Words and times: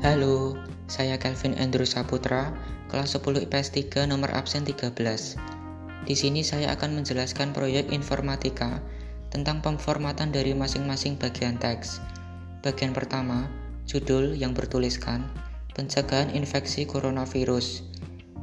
Halo, 0.00 0.56
saya 0.88 1.20
Kelvin 1.20 1.60
Andrew 1.60 1.84
Saputra, 1.84 2.56
kelas 2.88 3.20
10 3.20 3.44
IPS 3.44 3.68
3 3.92 4.08
nomor 4.08 4.32
absen 4.32 4.64
13. 4.64 4.96
Di 6.08 6.16
sini 6.16 6.40
saya 6.40 6.72
akan 6.72 6.96
menjelaskan 6.96 7.52
proyek 7.52 7.92
informatika 7.92 8.80
tentang 9.28 9.60
pemformatan 9.60 10.32
dari 10.32 10.56
masing-masing 10.56 11.20
bagian 11.20 11.60
teks. 11.60 12.00
Bagian 12.64 12.96
pertama, 12.96 13.52
judul 13.84 14.32
yang 14.32 14.56
bertuliskan 14.56 15.28
Pencegahan 15.76 16.32
Infeksi 16.32 16.88
Coronavirus 16.88 17.84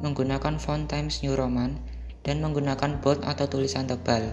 menggunakan 0.05 0.61
font 0.61 0.85
Times 0.85 1.25
New 1.25 1.33
Roman 1.33 1.73
dan 2.21 2.37
menggunakan 2.37 3.01
bold 3.01 3.25
atau 3.25 3.49
tulisan 3.49 3.89
tebal. 3.89 4.29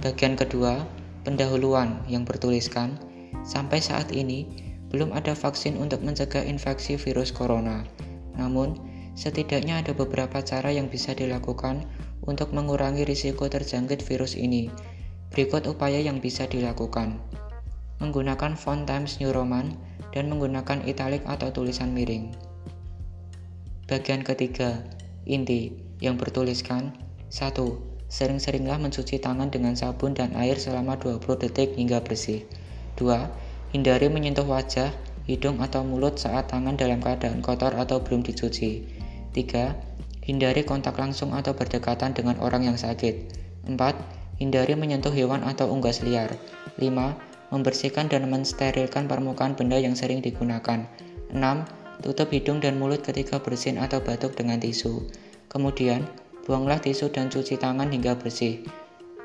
Bagian 0.00 0.32
kedua, 0.32 0.80
pendahuluan 1.28 2.00
yang 2.08 2.24
bertuliskan 2.24 2.96
Sampai 3.44 3.84
saat 3.84 4.08
ini, 4.08 4.48
belum 4.94 5.10
ada 5.10 5.34
vaksin 5.34 5.74
untuk 5.74 6.06
mencegah 6.06 6.46
infeksi 6.46 6.94
virus 6.94 7.34
corona. 7.34 7.82
Namun, 8.38 8.78
setidaknya 9.18 9.82
ada 9.82 9.90
beberapa 9.90 10.38
cara 10.38 10.70
yang 10.70 10.86
bisa 10.86 11.18
dilakukan 11.18 11.82
untuk 12.22 12.54
mengurangi 12.54 13.02
risiko 13.02 13.50
terjangkit 13.50 14.06
virus 14.06 14.38
ini. 14.38 14.70
Berikut 15.34 15.66
upaya 15.66 15.98
yang 15.98 16.22
bisa 16.22 16.46
dilakukan. 16.46 17.18
Menggunakan 17.98 18.54
font 18.54 18.86
Times 18.86 19.18
New 19.18 19.34
Roman 19.34 19.74
dan 20.14 20.30
menggunakan 20.30 20.86
italic 20.86 21.26
atau 21.26 21.50
tulisan 21.50 21.90
miring. 21.90 22.30
Bagian 23.90 24.22
ketiga, 24.22 24.78
inti 25.26 25.74
yang 25.98 26.14
bertuliskan 26.14 26.94
1. 27.34 27.50
Sering-seringlah 28.06 28.78
mencuci 28.78 29.18
tangan 29.18 29.50
dengan 29.50 29.74
sabun 29.74 30.14
dan 30.14 30.38
air 30.38 30.54
selama 30.54 30.94
20 31.02 31.18
detik 31.42 31.74
hingga 31.74 31.98
bersih. 31.98 32.46
2 32.94 33.43
Hindari 33.74 34.06
menyentuh 34.06 34.46
wajah, 34.46 34.94
hidung 35.26 35.58
atau 35.58 35.82
mulut 35.82 36.14
saat 36.14 36.46
tangan 36.46 36.78
dalam 36.78 37.02
keadaan 37.02 37.42
kotor 37.42 37.74
atau 37.74 37.98
belum 38.06 38.22
dicuci. 38.22 38.86
3. 39.34 39.74
Hindari 40.22 40.62
kontak 40.62 40.94
langsung 40.94 41.34
atau 41.34 41.58
berdekatan 41.58 42.14
dengan 42.14 42.38
orang 42.38 42.70
yang 42.70 42.78
sakit. 42.78 43.34
4. 43.66 43.74
Hindari 44.38 44.78
menyentuh 44.78 45.10
hewan 45.10 45.42
atau 45.42 45.74
unggas 45.74 46.06
liar. 46.06 46.38
5. 46.78 46.86
Membersihkan 47.50 48.06
dan 48.06 48.30
mensterilkan 48.30 49.10
permukaan 49.10 49.58
benda 49.58 49.82
yang 49.82 49.98
sering 49.98 50.22
digunakan. 50.22 50.86
6. 51.34 51.34
Tutup 51.98 52.30
hidung 52.30 52.62
dan 52.62 52.78
mulut 52.78 53.02
ketika 53.02 53.42
bersin 53.42 53.82
atau 53.82 53.98
batuk 53.98 54.38
dengan 54.38 54.62
tisu. 54.62 55.10
Kemudian, 55.50 56.06
buanglah 56.46 56.78
tisu 56.78 57.10
dan 57.10 57.26
cuci 57.26 57.58
tangan 57.58 57.90
hingga 57.90 58.14
bersih. 58.22 58.62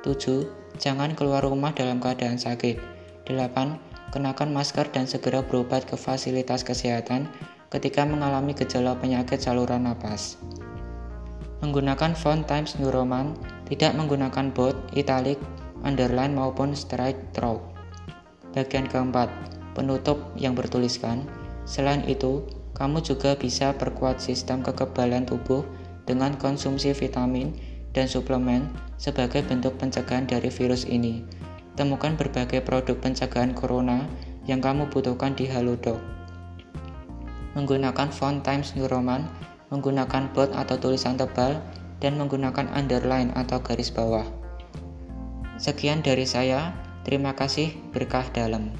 7. 0.01 0.49
Jangan 0.81 1.13
keluar 1.13 1.45
rumah 1.45 1.69
dalam 1.77 2.01
keadaan 2.01 2.41
sakit. 2.41 2.81
8 3.29 3.88
kenakan 4.09 4.53
masker 4.53 4.89
dan 4.89 5.05
segera 5.05 5.41
berobat 5.45 5.85
ke 5.85 5.97
fasilitas 5.97 6.65
kesehatan 6.65 7.29
ketika 7.69 8.05
mengalami 8.05 8.57
gejala 8.57 8.97
penyakit 8.97 9.41
saluran 9.41 9.85
napas. 9.85 10.41
Menggunakan 11.59 12.15
font 12.15 12.47
Times 12.47 12.79
New 12.79 12.89
Roman, 12.89 13.35
tidak 13.67 13.93
menggunakan 13.93 14.49
bold, 14.55 14.77
italic, 14.95 15.37
underline 15.83 16.33
maupun 16.33 16.71
straight 16.73 17.19
through. 17.35 17.61
Bagian 18.55 18.89
keempat, 18.89 19.29
penutup 19.77 20.17
yang 20.39 20.57
bertuliskan. 20.57 21.27
Selain 21.69 22.01
itu, 22.09 22.47
kamu 22.73 23.03
juga 23.03 23.35
bisa 23.35 23.75
perkuat 23.75 24.23
sistem 24.23 24.63
kekebalan 24.63 25.27
tubuh 25.27 25.61
dengan 26.07 26.33
konsumsi 26.39 26.95
vitamin 26.95 27.53
dan 27.93 28.07
suplemen 28.07 28.71
sebagai 28.95 29.43
bentuk 29.45 29.75
pencegahan 29.77 30.25
dari 30.25 30.47
virus 30.49 30.87
ini. 30.87 31.21
Temukan 31.79 32.19
berbagai 32.19 32.59
produk 32.59 32.99
pencegahan 32.99 33.55
corona 33.55 34.03
yang 34.51 34.59
kamu 34.59 34.91
butuhkan 34.91 35.31
di 35.31 35.47
Halodoc. 35.47 35.95
Menggunakan 37.55 38.11
font 38.11 38.43
Times 38.43 38.75
New 38.75 38.83
Roman, 38.91 39.23
menggunakan 39.71 40.27
bold 40.35 40.51
atau 40.51 40.75
tulisan 40.75 41.15
tebal, 41.15 41.55
dan 42.03 42.19
menggunakan 42.19 42.67
underline 42.75 43.31
atau 43.31 43.63
garis 43.63 43.95
bawah. 43.95 44.27
Sekian 45.55 46.03
dari 46.03 46.27
saya, 46.27 46.75
terima 47.07 47.31
kasih 47.31 47.71
berkah 47.95 48.27
dalam. 48.35 48.75